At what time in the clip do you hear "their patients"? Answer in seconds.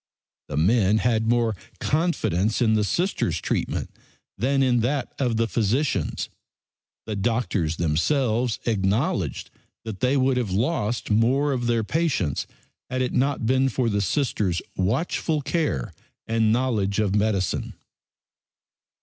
11.67-12.47